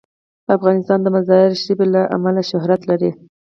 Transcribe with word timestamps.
افغانستان 0.57 0.99
د 1.01 1.07
مزارشریف 1.15 1.79
له 1.93 2.01
امله 2.15 2.41
شهرت 2.51 2.81
لري. 2.89 3.11